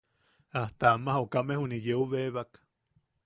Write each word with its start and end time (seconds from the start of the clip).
Ajta 0.61 0.85
ama 0.95 1.11
joʼakame 1.17 1.53
juni 1.59 1.77
yeu 1.85 2.03
bebak. 2.11 2.51